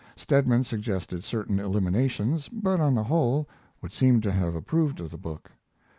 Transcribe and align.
Stedman 0.15 0.63
suggested 0.63 1.23
certain 1.23 1.59
eliminations, 1.59 2.49
but, 2.49 2.79
on 2.79 2.95
the 2.95 3.03
whole, 3.03 3.47
would 3.83 3.93
seem 3.93 4.19
to 4.21 4.31
have 4.31 4.55
approved 4.55 4.99
of 4.99 5.11
the 5.11 5.15
book. 5.19 5.51